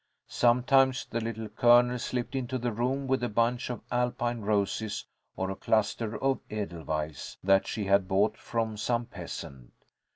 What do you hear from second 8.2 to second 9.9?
from some peasant.